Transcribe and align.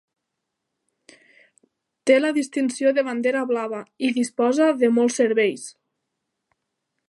Té 2.09 2.15
la 2.21 2.31
distinció 2.39 2.95
de 2.99 3.05
Bandera 3.11 3.45
blava 3.53 3.83
i 4.09 4.13
disposa 4.19 4.73
de 4.83 4.93
molts 4.99 5.23
serveis. 5.23 5.71